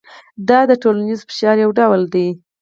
دا 0.49 0.59
د 0.69 0.71
ټولنیز 0.83 1.19
فشار 1.29 1.57
یو 1.63 1.71
ډول 1.79 2.01
دی. 2.13 2.27